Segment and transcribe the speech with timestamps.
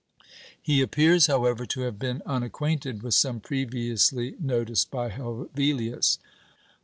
[0.59, 6.17] He appears, however, to have been unacquainted with some previously noticed by Hevelius.